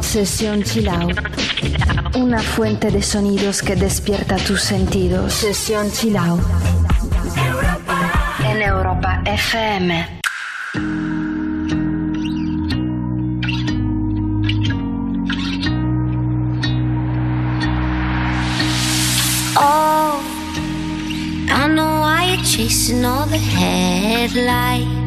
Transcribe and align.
Sesión 0.00 0.64
Chill 0.64 0.88
Out. 0.88 1.16
Una 2.16 2.40
fuente 2.40 2.90
de 2.90 3.04
sonidos 3.04 3.62
que 3.62 3.76
despierta 3.76 4.34
tus 4.34 4.62
sentidos. 4.62 5.32
Sesión 5.32 5.92
Chill 5.92 6.16
Out. 6.16 6.40
En 8.44 8.60
Europa 8.60 9.22
FM. 9.26 10.20
Oh, 19.56 20.20
I 21.48 21.68
know 21.68 22.00
why 22.00 22.34
you're 22.34 22.44
chasing 22.44 23.04
all 23.04 23.24
the 23.26 23.38
headlights. 23.38 25.03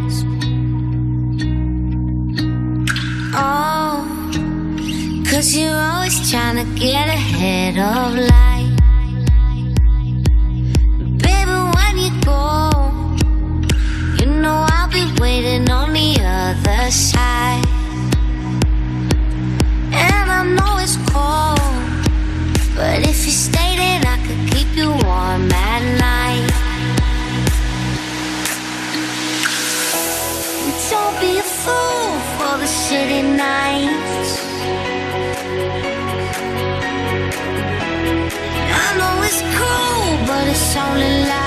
on. 3.37 5.23
Cause 5.25 5.55
you're 5.55 5.73
always 5.73 6.31
trying 6.31 6.57
to 6.57 6.79
get 6.79 7.07
ahead 7.07 7.77
of 7.77 8.15
life. 8.15 8.73
Baby, 11.23 11.57
when 11.75 11.93
you 12.03 12.11
go, 12.25 12.71
you 14.19 14.25
know 14.41 14.65
I'll 14.69 14.89
be 14.89 15.05
waiting 15.21 15.69
on 15.69 15.93
the 15.93 16.17
other 16.21 16.91
side. 16.91 17.65
And 19.93 20.31
I 20.39 20.43
know 20.55 20.77
it's 20.79 20.97
cold, 21.11 21.59
but 22.75 22.99
if 23.07 23.25
you 23.25 23.31
stay, 23.31 23.75
then 23.77 24.05
I 24.05 24.17
could 24.25 24.41
keep 24.51 24.69
you 24.75 24.89
warm 24.89 25.51
at 25.51 25.83
night. 25.99 26.53
Don't 30.89 31.19
be 31.19 31.37
a 31.37 31.43
fool 31.43 31.96
the 32.59 32.67
city 32.67 33.21
nights. 33.21 34.31
I 38.83 38.87
know 38.99 39.15
it's 39.27 39.41
cruel, 39.55 40.27
but 40.27 40.47
it's 40.47 40.75
only 40.75 41.11
life 41.29 41.46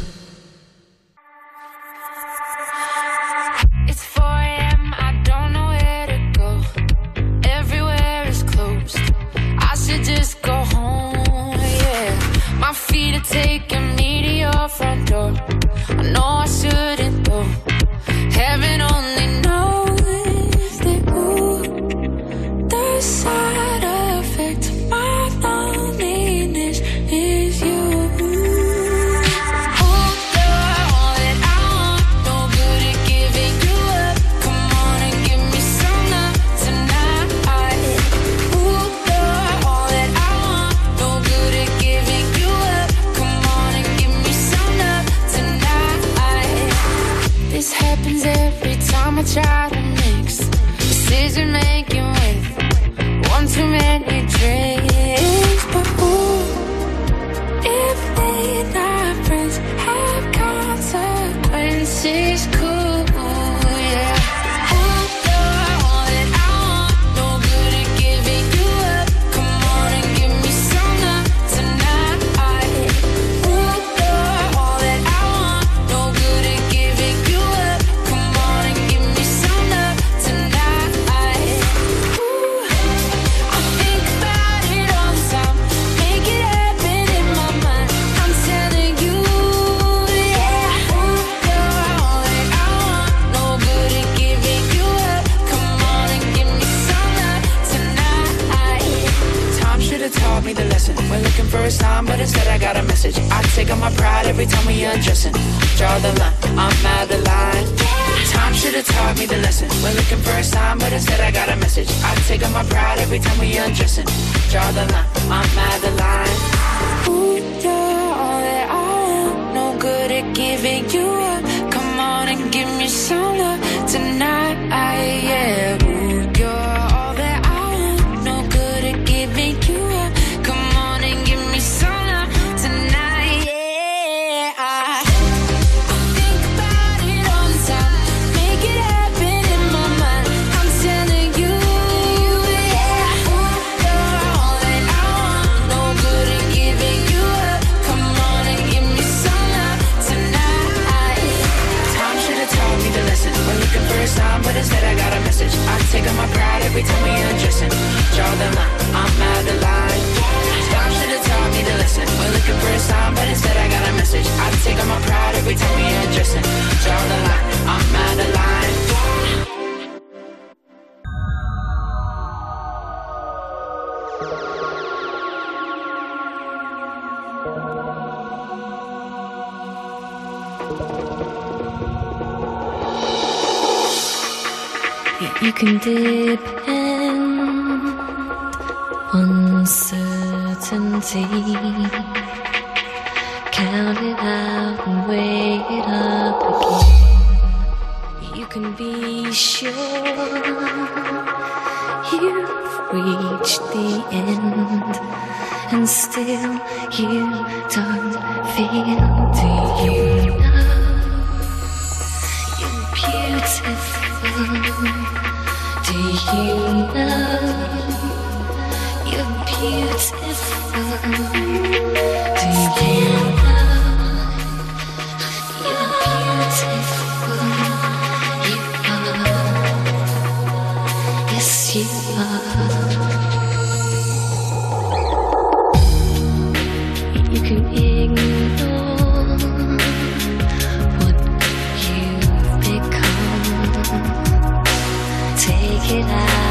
Take 245.37 245.91
it 245.91 246.05
out. 246.05 246.50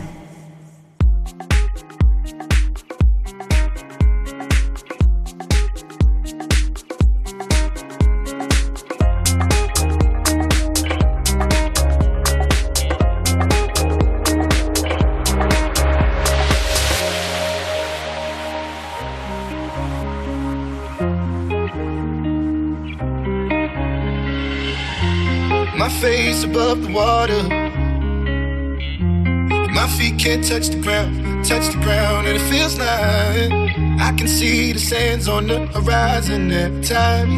see 34.41 34.71
the 34.71 34.79
sands 34.79 35.27
on 35.27 35.45
the 35.45 35.67
horizon 35.67 36.51
every 36.51 36.81
time 36.81 37.29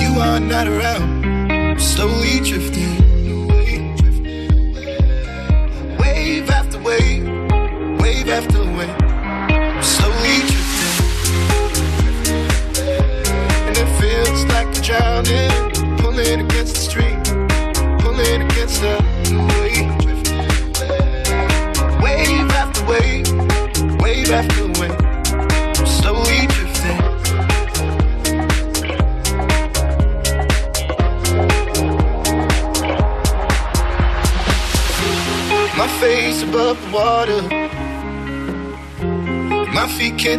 you 0.00 0.18
are 0.18 0.40
not 0.40 0.66
around. 0.66 1.26
I'm 1.52 1.78
slowly 1.78 2.40
drifting 2.40 2.99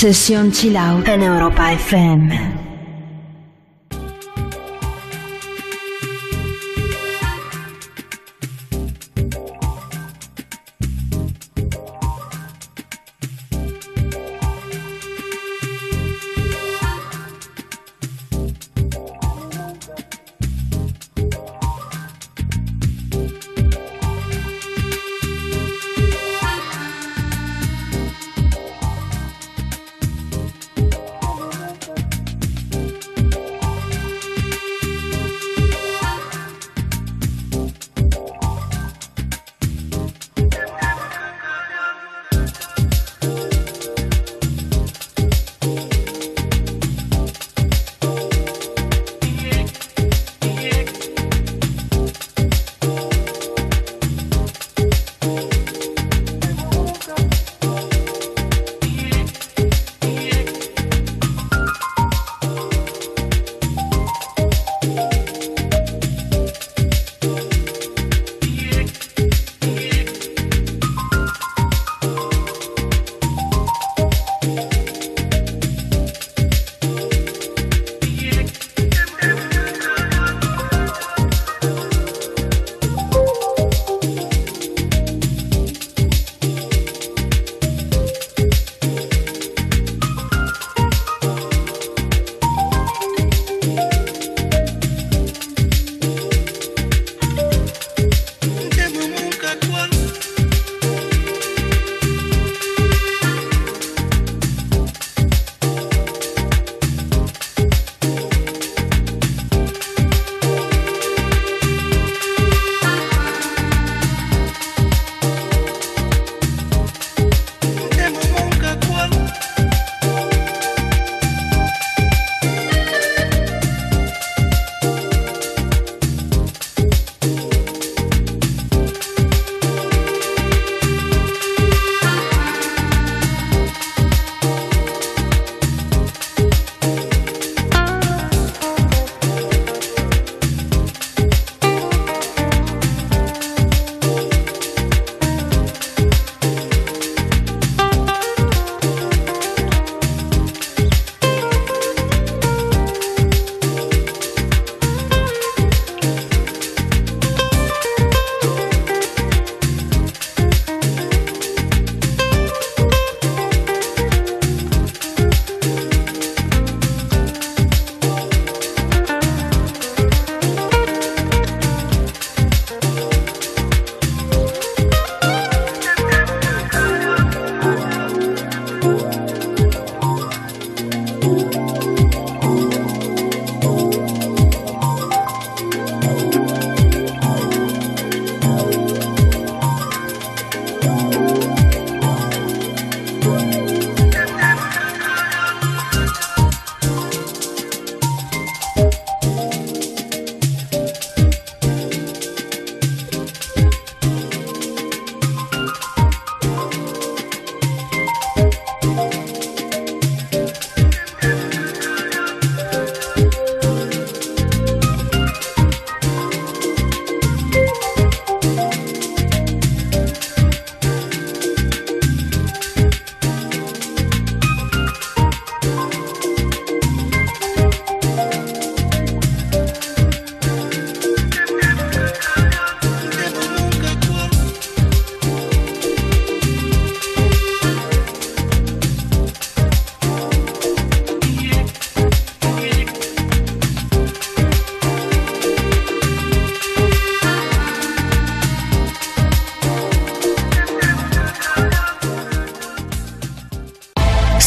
Session 0.00 0.50
Chill 0.50 0.78
Out 0.78 1.08
en 1.08 1.20
Europa 1.20 1.72
FM. 1.72 2.49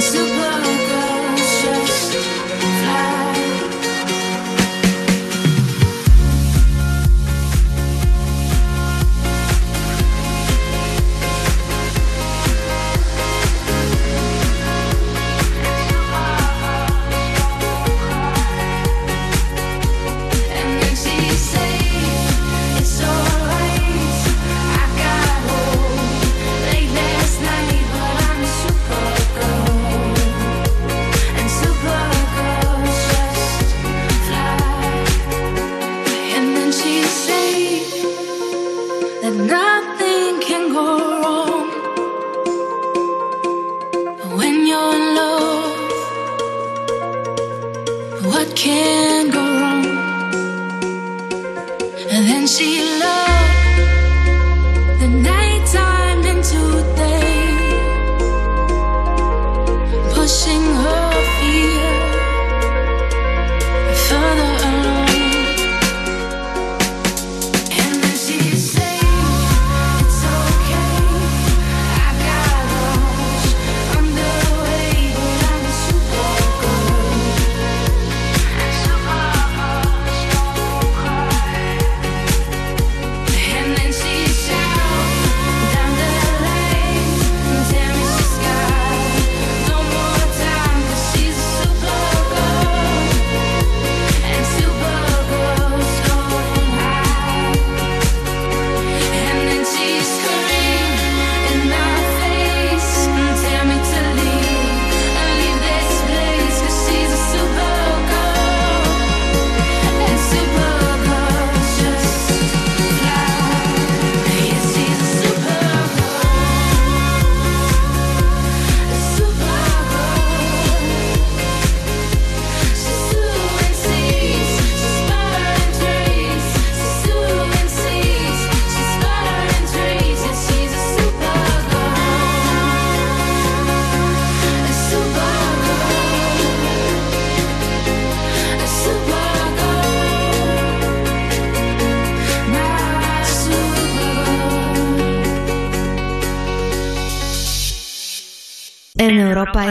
super 0.00 0.39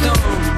stone. 0.00 0.49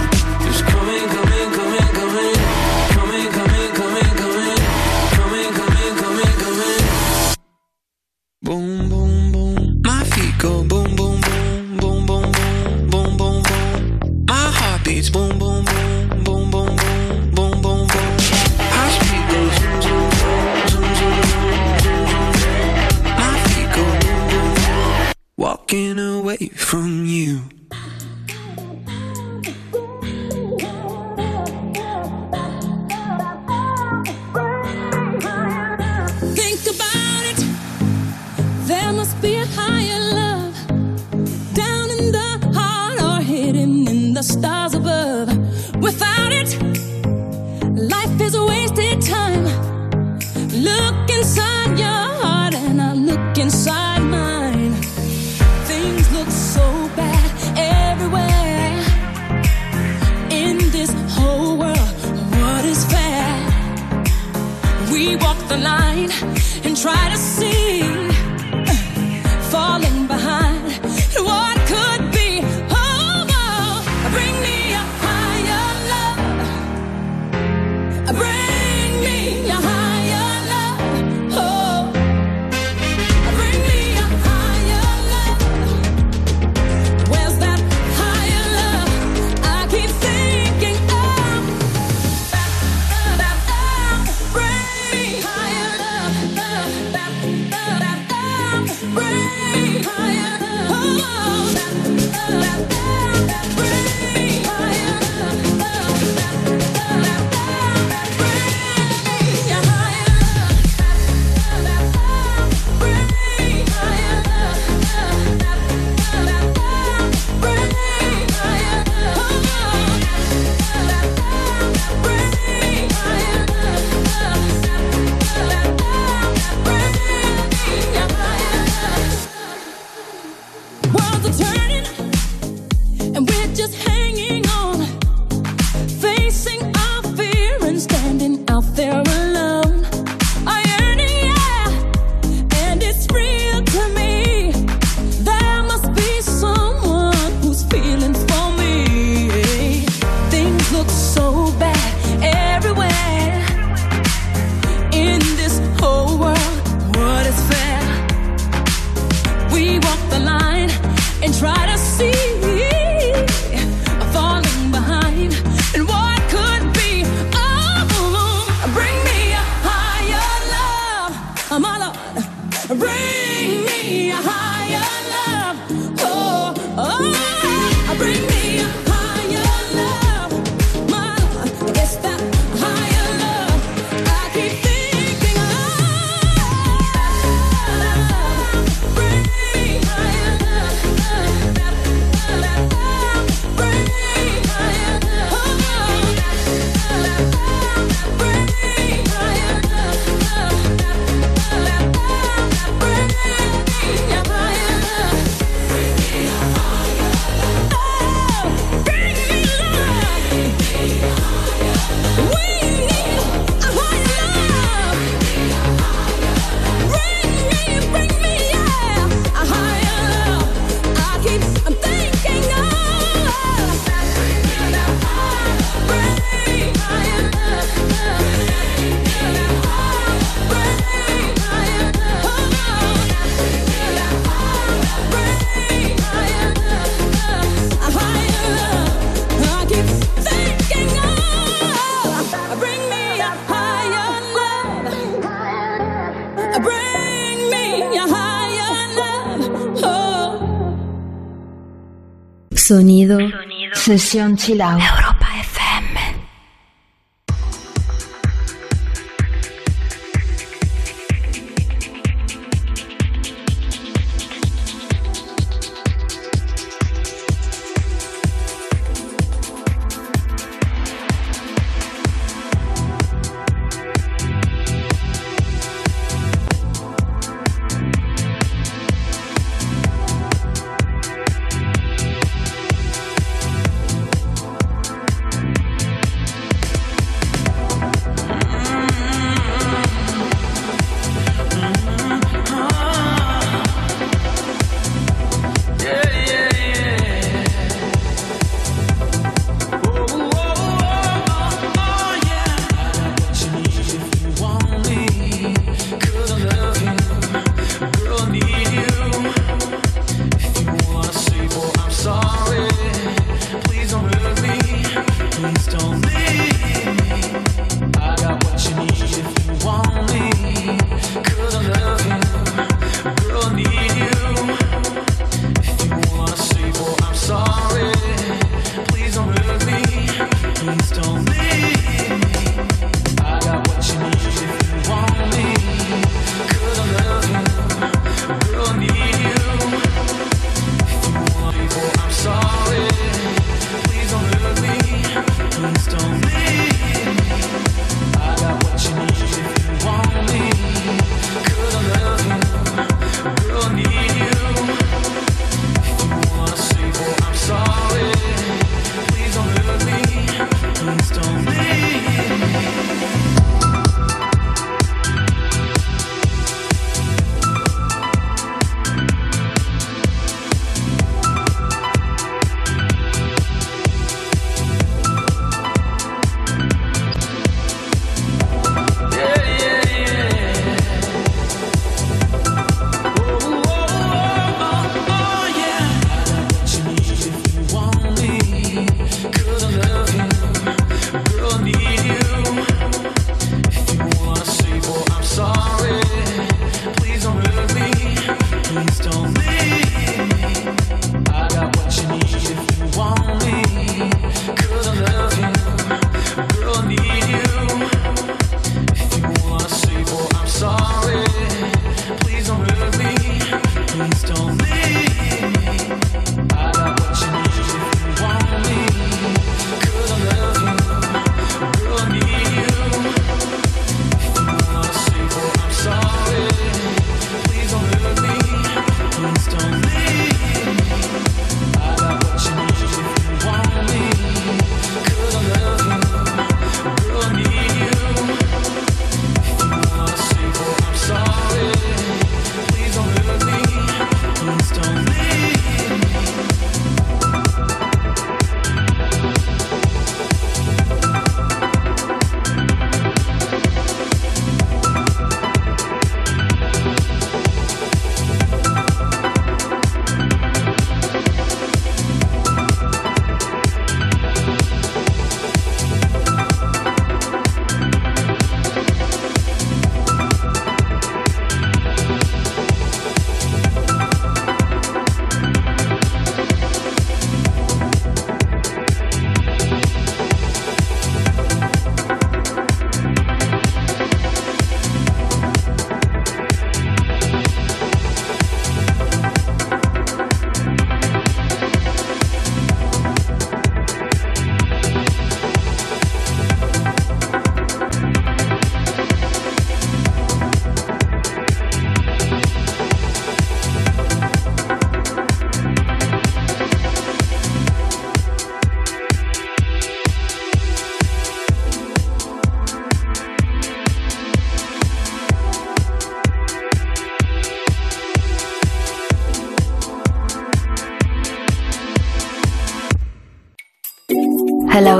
Sesión 253.83 254.37
Chilao. 254.37 254.79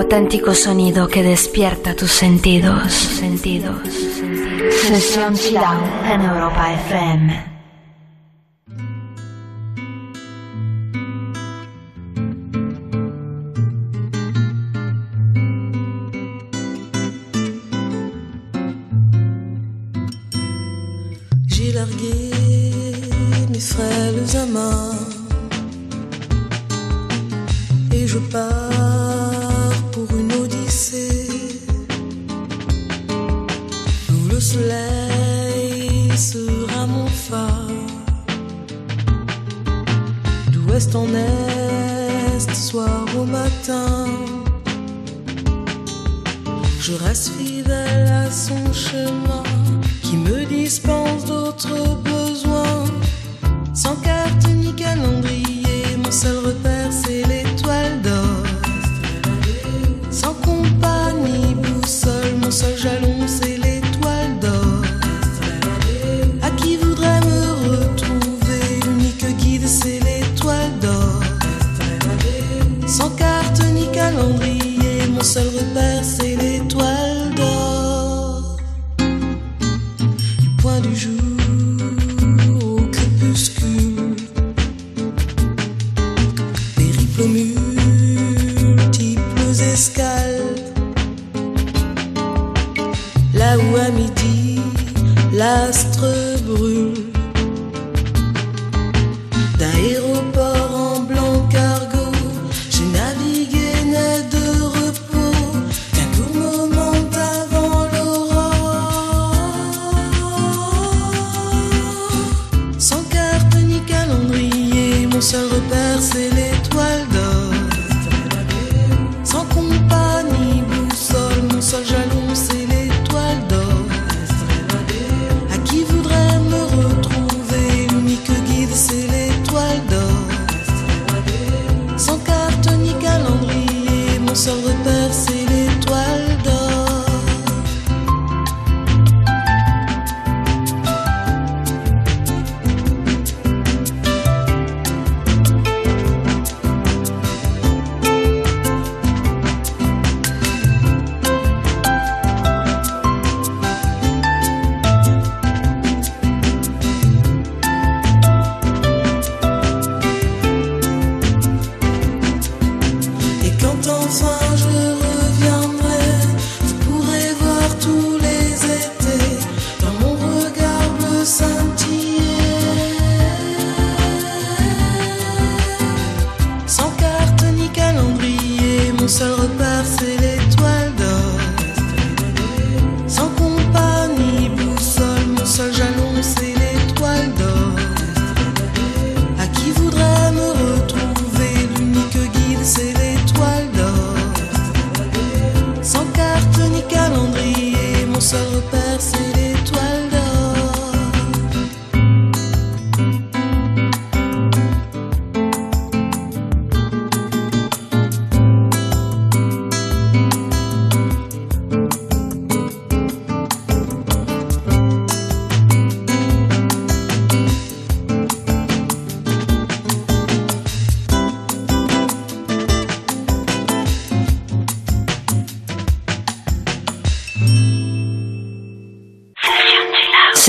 auténtico 0.03 0.53
sonido 0.53 1.07
que 1.07 1.23
despierta 1.23 1.95
tus 1.95 2.11
sentidos. 2.11 2.93
sentidos. 2.93 3.89
Sesión 4.83 5.35
en 6.11 6.23
Europa 6.23 6.73
FM. 6.75 7.52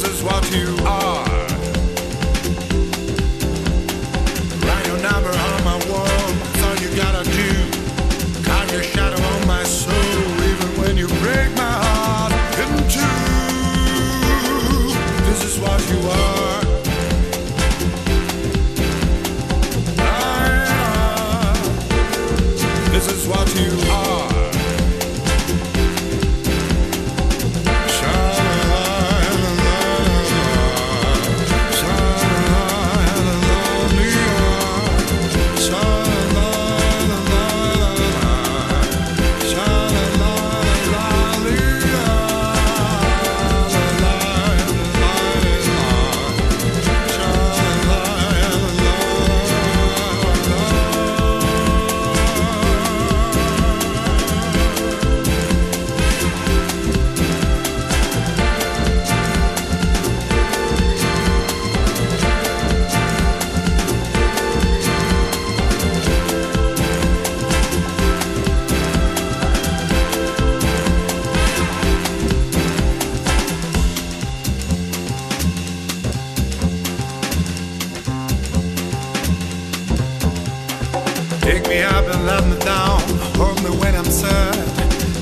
This 0.00 0.18
is 0.18 0.22
what 0.22 0.44
you 0.54 0.76
are. 0.86 1.24
Write 4.64 4.86
your 4.86 4.98
number 5.02 5.30
on 5.30 5.64
my 5.64 5.76
wall. 5.90 6.06
That's 6.06 6.62
all 6.62 6.76
you 6.76 6.96
gotta 6.96 7.24
do. 7.24 7.50
Carve 8.44 8.70
your 8.72 8.84
shadow 8.84 9.20
on 9.20 9.46
my 9.48 9.64
soul, 9.64 9.94
even 10.50 10.68
when 10.80 10.96
you 10.96 11.08
break 11.08 11.50
my 11.56 11.72
heart 11.84 12.32
in 12.62 12.68
two. 12.88 13.10
This 15.26 15.42
is 15.44 15.58
what 15.58 15.80
you 15.90 16.00
are. 16.08 16.62
Ah, 19.98 21.54
This 22.92 23.10
is 23.10 23.26
what 23.26 23.48
you 23.56 23.90
are. 23.90 24.17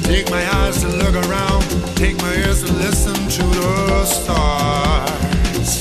Take 0.04 0.30
my 0.30 0.44
eyes 0.58 0.80
to 0.82 0.88
look 0.88 1.14
around. 1.26 1.62
Take 1.96 2.16
my 2.18 2.32
ears 2.34 2.62
to 2.64 2.72
listen 2.74 3.14
to 3.14 3.42
the 3.42 4.04
stars. 4.04 5.78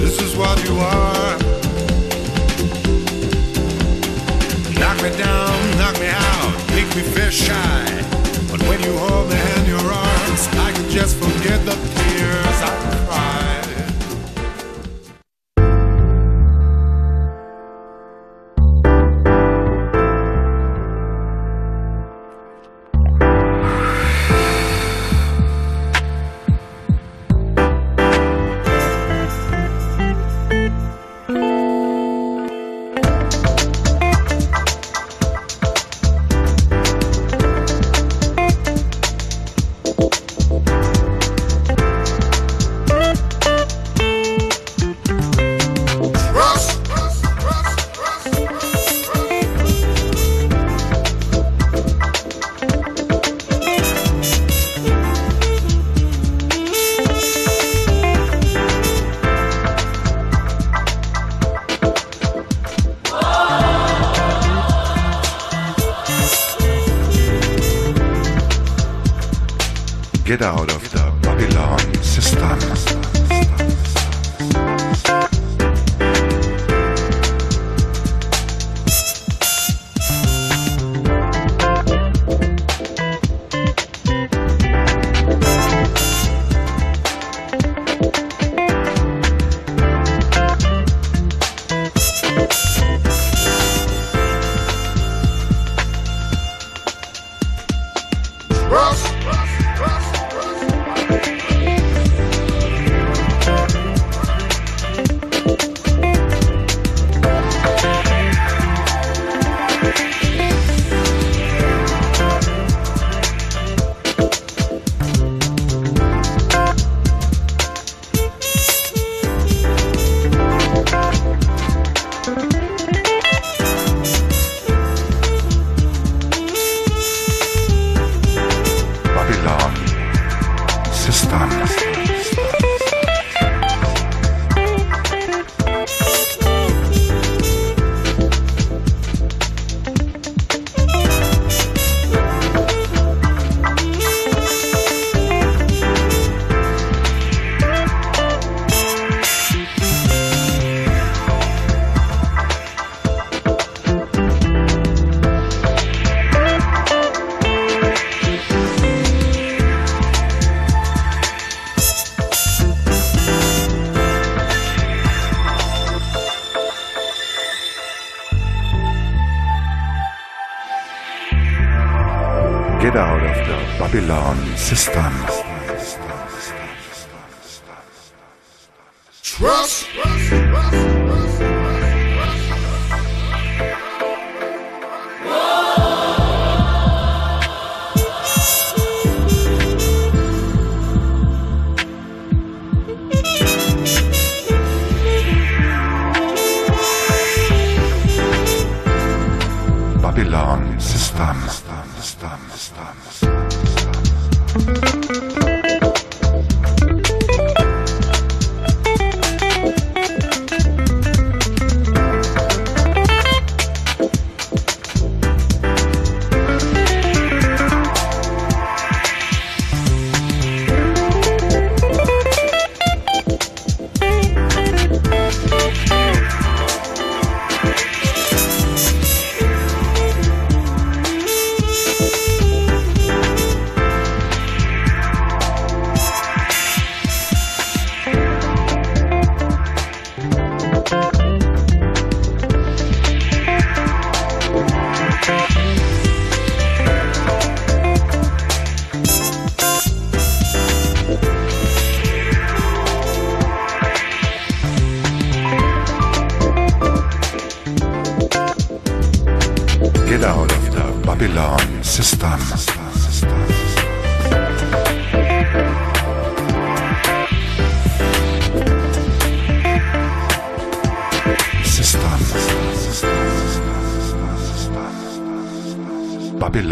This 0.00 0.20
is 0.20 0.36
what 0.36 0.56
you 0.64 0.74
are. 0.78 1.38
Knock 4.80 5.02
me 5.02 5.10
down, 5.16 5.78
knock 5.78 5.98
me 6.00 6.08
out, 6.08 6.52
make 6.70 6.88
me 6.96 7.02
feel 7.02 7.30
shy. 7.30 7.84
But 8.50 8.62
when 8.68 8.80
you 8.82 8.96
hold 8.98 9.28
me 9.30 9.38
in 9.56 9.66
your 9.66 9.86
arms, 9.92 10.48
I 10.66 10.72
can 10.72 10.88
just 10.90 11.16
forget 11.16 11.64
the 11.64 11.76
tears 11.96 12.58
I 12.62 13.06
cried. 13.06 13.55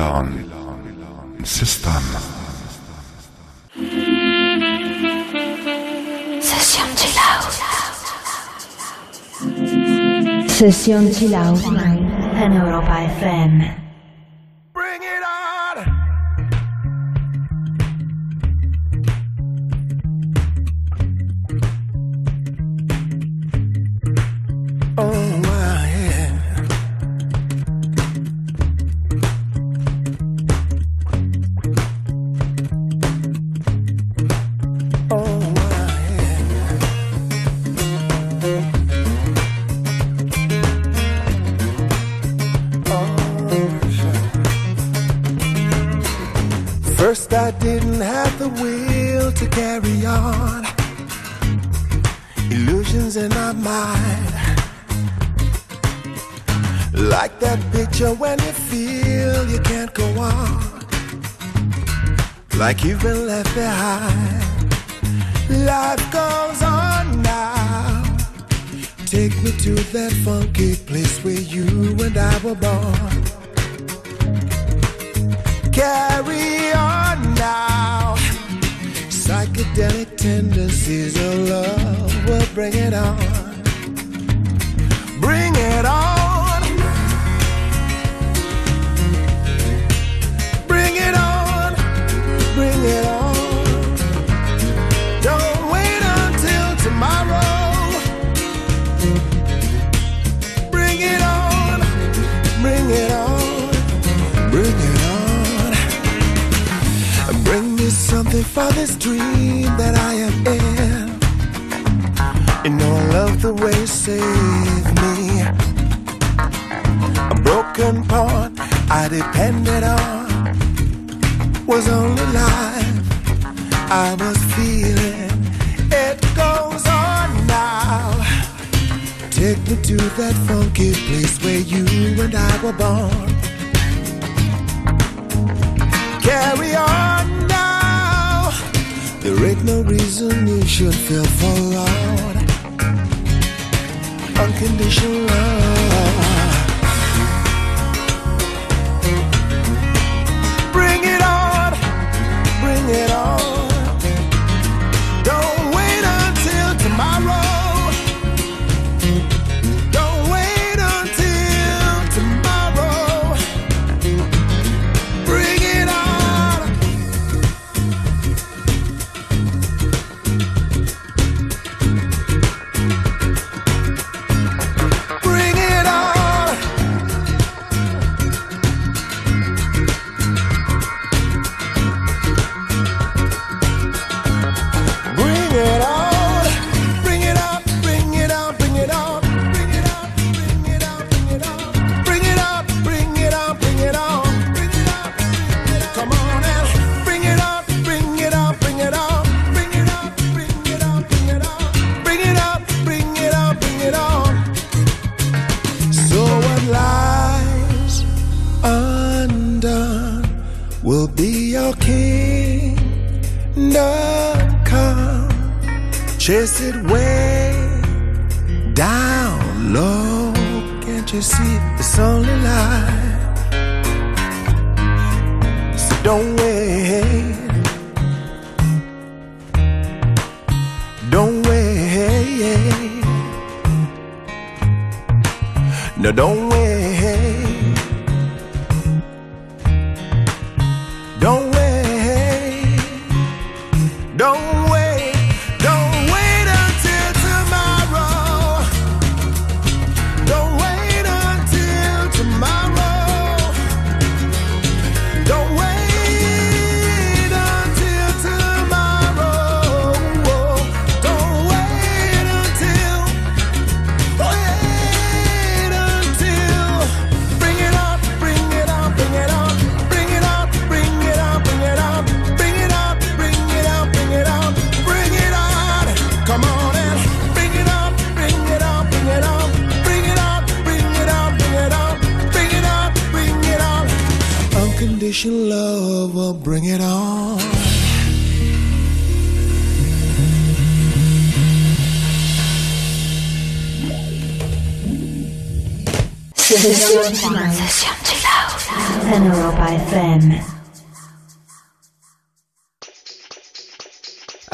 Babylon 0.05 1.45
System. 1.45 2.03
Session 6.41 6.89
chill 7.01 7.19
out. 7.31 7.55
Sesión 10.51 11.11
chill 11.11 11.35
out 11.35 11.59
Europa 12.53 12.95
FM. 13.19 13.84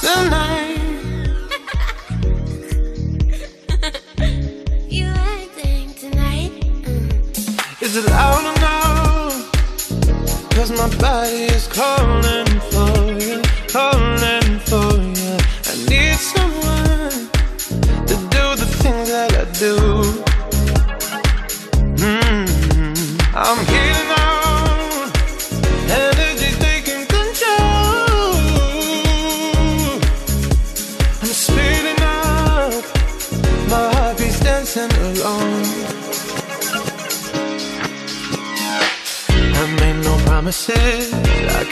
tonight. 0.02 0.78
you 4.88 5.12
tonight? 5.94 6.52
Is 7.82 7.96
it 7.96 8.06
loud 8.06 8.44
or? 8.62 9.30
Cause 10.54 10.70
my 10.72 10.88
body 10.98 11.44
is 11.52 11.66
calling 11.68 12.46
for 12.70 13.12
you. 13.20 13.42
Calling 13.68 14.19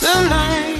Tonight. 0.00 0.79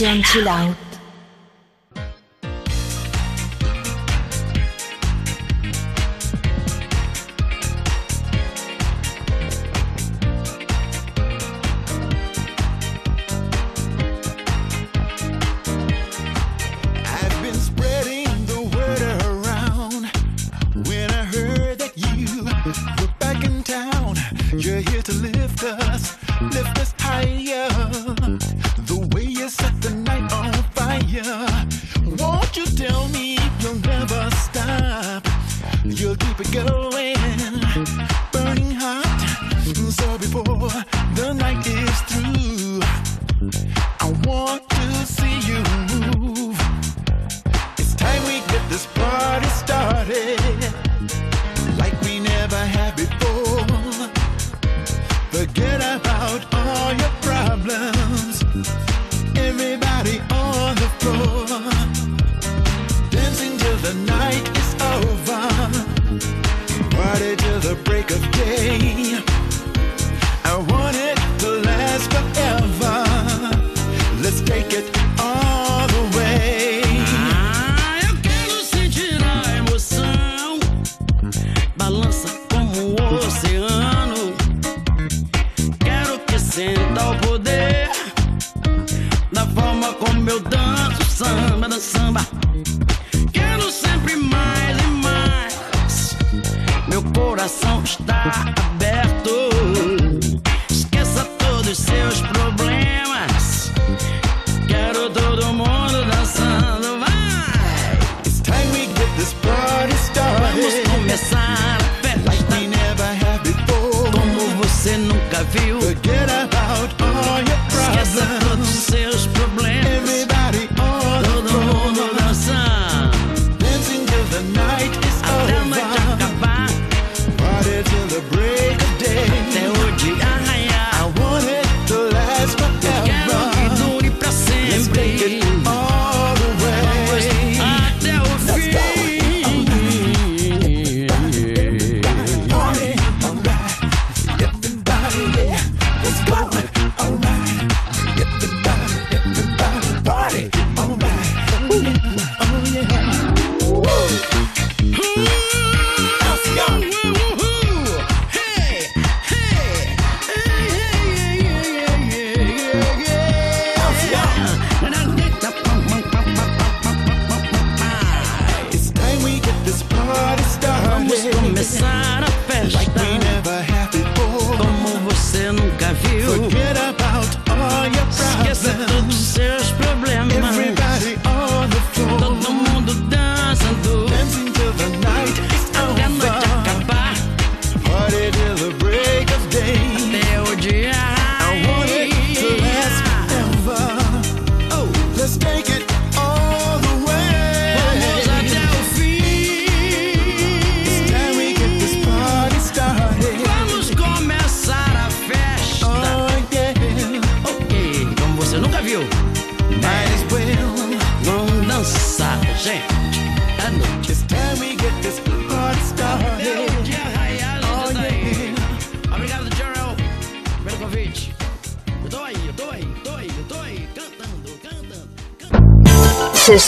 FM, 0.00 0.22
sesión 0.22 0.22
chill 0.22 0.48
out. 0.48 0.79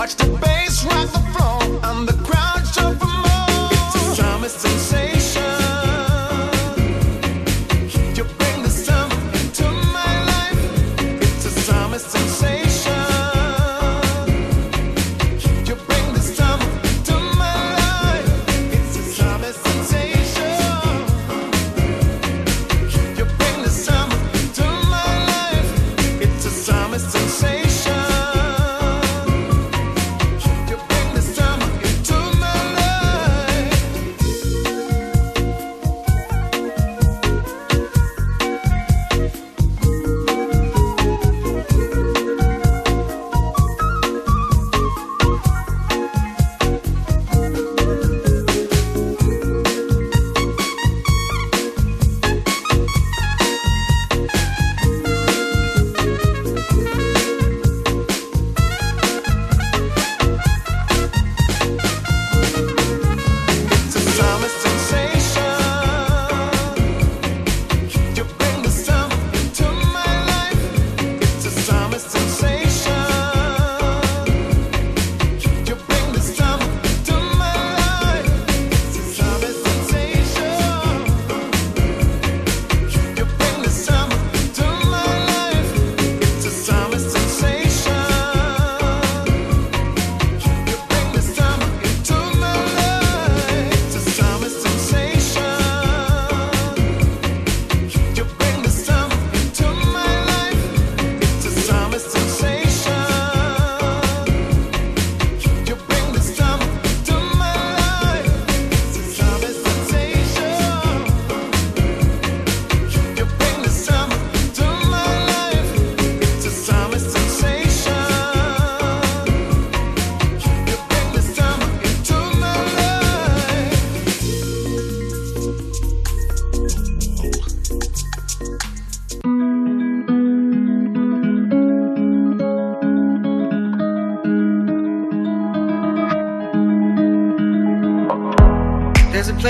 Watch 0.00 0.14
the 0.14 0.24
bass 0.40 0.82
rock 0.86 1.12
the 1.12 1.18
floor. 1.18 2.09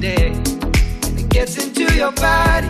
day. 0.00 0.32
And 1.04 1.18
it 1.20 1.28
gets 1.28 1.56
into 1.62 1.94
your 1.94 2.12
body, 2.12 2.68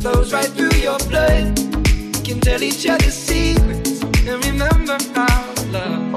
flows 0.00 0.32
right 0.32 0.46
through 0.46 0.76
your 0.78 0.98
blood. 1.10 1.58
We 1.58 2.22
can 2.22 2.40
tell 2.40 2.62
each 2.62 2.86
other 2.86 3.10
secrets 3.10 4.02
and 4.02 4.44
remember 4.44 4.96
to 4.98 5.26
love. 5.72 6.12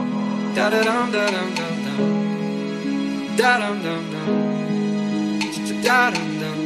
Da 0.56 0.70
da 0.70 0.84
dum 0.84 1.12
da 1.12 1.26
dum 1.32 1.56
dum 1.56 1.76
dum. 1.86 2.00
Da 3.38 3.58
dum 3.58 3.82
dum 3.82 4.04
dum. 4.12 4.30
Da 5.84 6.12
dum 6.12 6.40
dum. 6.40 6.58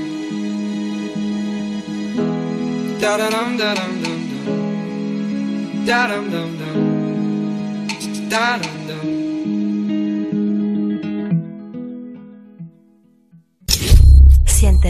Da 3.00 3.18
da 3.18 3.30
dum 3.30 3.58
da 3.58 3.74
dum 3.74 4.04
dum 4.04 4.22
dum. 4.30 5.86
Da 5.86 6.08
dum 6.08 6.30
dum 6.30 6.58
dum. 6.60 8.30
Da 8.30 8.58
dum. 8.58 8.81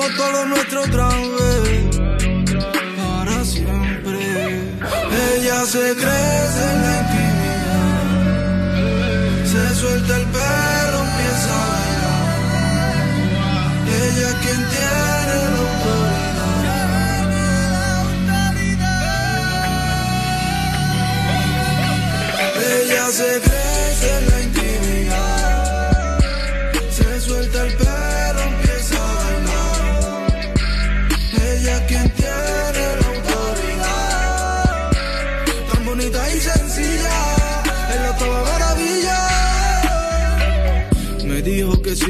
Repitamos 0.00 0.16
todo 0.16 0.46
nuestro 0.46 0.80
otra. 0.82 1.08
Para 2.96 3.44
siempre. 3.44 4.18
Ella 5.34 5.66
se 5.66 5.94
crece 5.94 6.62
en 6.72 6.82
la 6.82 7.00
intimidad. 7.00 8.04
Se 9.44 9.74
suelta 9.74 10.16
el 10.16 10.26
pelo, 10.26 10.98
empieza 11.04 11.50
a 11.52 11.64
bailar. 11.70 12.26
Ella 13.88 14.28
es 14.28 14.34
quien 14.44 14.60
tiene 14.70 15.36
la 15.56 15.62
Ella 22.82 23.04
se 23.10 23.30
crece 23.40 23.49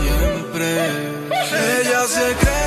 siempre. 0.00 0.68
Ella 1.80 2.06
se 2.06 2.34
cree. 2.40 2.59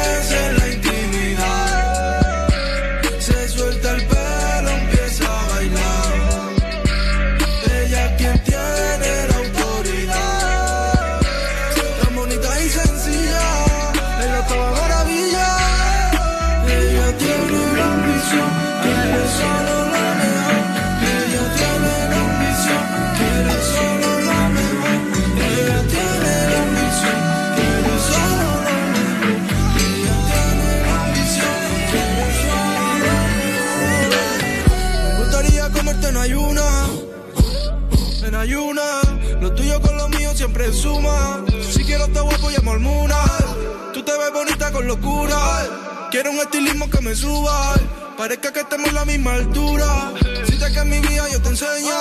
Locura. 44.84 46.10
Quiero 46.12 46.32
un 46.32 46.38
estilismo 46.38 46.90
que 46.90 47.02
me 47.02 47.16
suba. 47.16 47.74
Parezca 48.18 48.53
que 48.53 48.60
estemos 48.62 48.90
a 48.90 48.94
la 48.94 49.06
misma 49.06 49.34
altura. 49.34 50.14
Si 50.45 50.58
te 50.58 50.72
que 50.72 50.80
en 50.80 50.90
mi 50.90 51.00
vida 51.00 51.26
yo 51.32 51.42
te 51.42 51.50
enseño. 51.50 51.95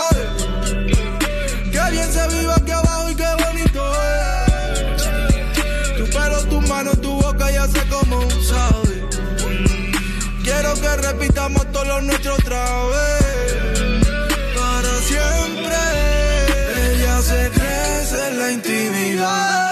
Que 1.72 1.90
bien 1.90 2.12
se 2.12 2.28
vive 2.28 2.52
aquí 2.52 2.70
abajo 2.70 3.10
y 3.10 3.14
qué 3.14 3.28
bonito 3.44 3.92
es. 4.04 5.96
Tu 5.96 6.04
pelo, 6.10 6.38
tu 6.48 6.60
mano, 6.68 6.92
tu 6.92 7.12
boca 7.20 7.50
ya 7.50 7.66
sé 7.66 7.80
cómo 7.88 8.20
sabe. 8.30 9.08
Quiero 10.44 10.74
que 10.74 10.96
repitamos 10.96 11.72
todo 11.72 11.84
lo 11.84 12.00
nuestro 12.02 12.34
otra 12.34 12.64
vez. 12.92 14.06
Para 14.54 14.92
siempre. 15.10 15.76
Ella 16.92 17.22
se 17.22 17.50
crece 17.50 18.28
en 18.28 18.38
la 18.38 18.52
intimidad. 18.52 19.71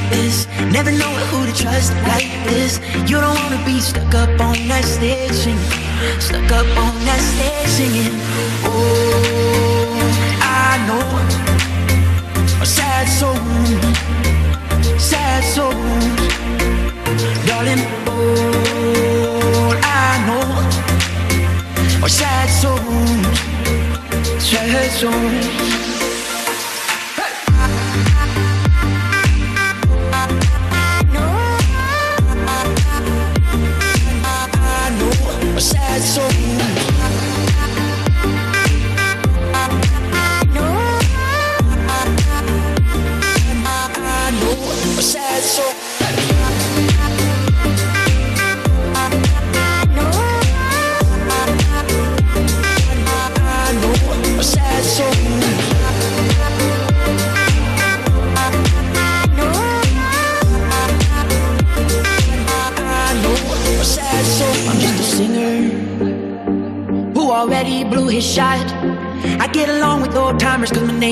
this. 0.11 0.47
Never 0.71 0.91
know 0.91 1.13
who 1.29 1.45
to 1.45 1.53
trust 1.63 1.93
like 2.11 2.31
this. 2.45 2.79
You 3.09 3.17
don't 3.23 3.35
wanna 3.43 3.61
be 3.65 3.79
stuck 3.79 4.13
up 4.15 4.29
on 4.39 4.57
that 4.67 4.85
stage 4.85 5.31
singing. 5.31 5.71
Stuck 6.19 6.51
up 6.51 6.67
on 6.85 6.93
that 7.07 7.21
stage 7.31 7.69
singing. 7.77 8.13
Oh, 8.63 10.01
I 10.41 10.71
know. 10.87 11.07
A 12.61 12.65
sad 12.65 13.07
soul. 13.19 13.35
Sad 14.99 15.43
souls. 15.55 16.31
Darling, 17.47 17.83
all 18.07 19.73
I 19.83 20.11
know. 20.27 22.03
Are 22.03 22.13
sad 22.19 22.49
souls. 22.61 23.37
Sad 24.43 24.91
souls. 24.99 26.10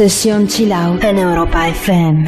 Sesión 0.00 0.48
Chill 0.48 0.72
Out 0.72 1.04
en 1.04 1.18
Europa 1.18 1.68
FM. 1.68 2.24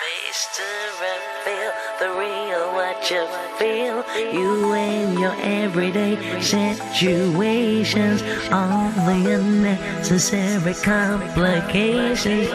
face 0.00 0.48
to 0.56 0.66
reveal 0.98 1.72
the 2.00 2.08
real 2.18 2.72
what 2.74 3.08
you 3.08 3.24
feel. 3.58 4.02
You 4.32 4.72
and 4.74 5.20
your 5.20 5.36
everyday 5.40 6.16
situations, 6.40 8.22
all 8.50 8.90
the 9.06 9.34
unnecessary 9.38 10.74
complications. 10.74 12.48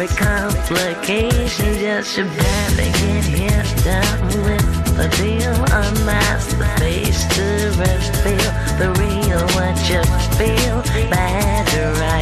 every 0.00 0.16
complication 0.16 1.74
just 1.74 2.14
to 2.14 2.22
barely 2.22 2.90
get 3.00 3.24
here 3.24 3.64
Down 3.82 4.26
with 4.44 4.96
the 4.96 5.08
deal. 5.16 5.52
Unmask 5.74 6.56
the 6.56 6.66
face 6.78 7.26
to 7.34 7.42
reveal 7.70 8.52
the 8.78 8.88
real 9.00 9.40
what 9.56 9.76
you 9.90 10.02
feel. 10.36 11.10
Bad 11.10 11.98
right. 11.98 12.17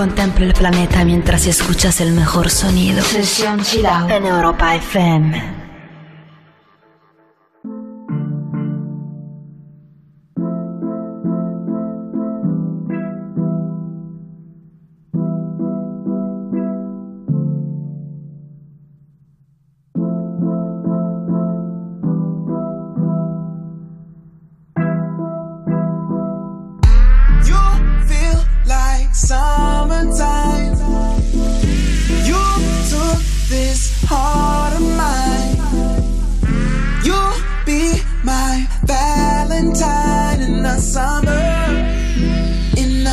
Contempla 0.00 0.46
el 0.46 0.54
planeta 0.54 1.04
mientras 1.04 1.46
escuchas 1.46 2.00
el 2.00 2.12
mejor 2.12 2.48
sonido. 2.48 3.02
Sesión 3.02 3.60
Chilao 3.60 4.08
en 4.08 4.24
Europa 4.24 4.74
FM. 4.74 5.59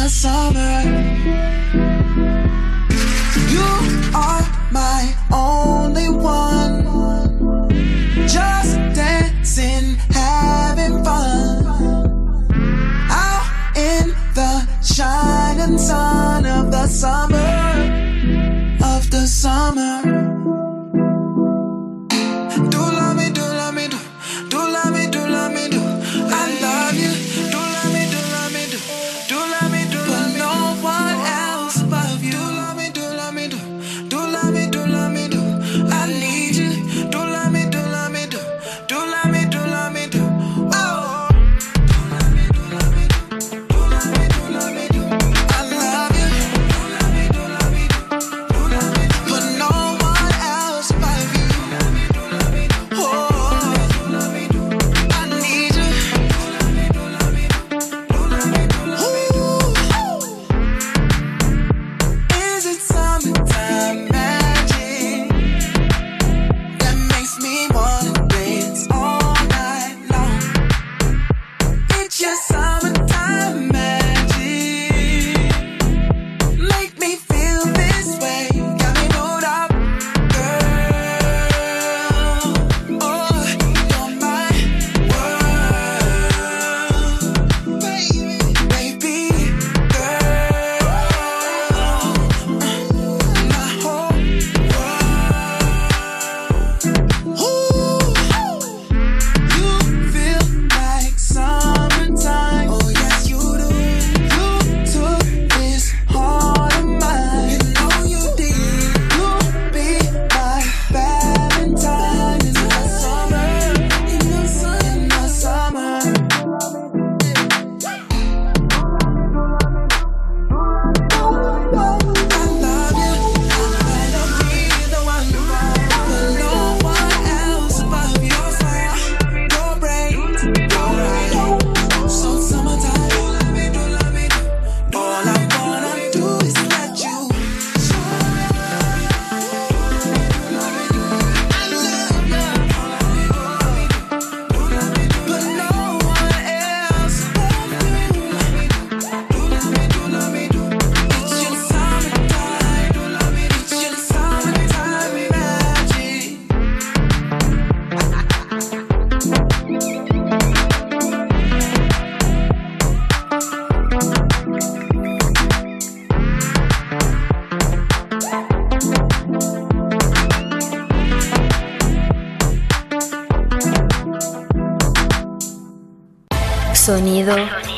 last 0.08 0.22
summer. 0.22 0.84
You 3.54 3.68
are 4.16 4.46
my 4.72 5.16
only 5.34 6.10
one. 6.10 7.70
Just 8.28 8.76
dancing, 8.96 9.96
having 10.12 11.04
fun. 11.04 11.66
Out 13.10 13.48
in 13.76 14.14
the 14.34 14.68
shining 14.82 15.78
sun 15.78 16.46
of 16.46 16.72
the 16.72 16.88
summer. 16.88 17.38
Of 18.82 19.12
the 19.12 19.28
summer. 19.28 20.47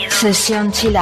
Sesión 0.10 0.72
chill. 0.72 0.98